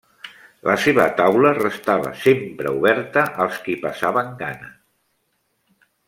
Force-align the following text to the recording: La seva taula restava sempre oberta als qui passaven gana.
La 0.67 0.75
seva 0.85 1.03
taula 1.19 1.49
restava 1.57 2.13
sempre 2.23 2.71
oberta 2.81 3.25
als 3.45 3.59
qui 3.67 3.75
passaven 3.87 4.33
gana. 4.45 4.71